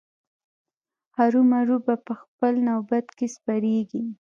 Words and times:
هرو 1.17 1.41
مرو 1.51 1.77
به 1.85 1.95
په 2.05 2.13
خپل 2.21 2.53
نوبت 2.69 3.05
کې 3.17 3.27
سپریږي. 3.35 4.03